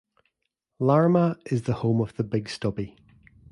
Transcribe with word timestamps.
Larrimah 0.81 1.37
is 1.53 1.61
the 1.61 1.73
home 1.75 2.01
of 2.01 2.15
the 2.15 2.23
Big 2.23 2.49
Stubby. 2.49 2.95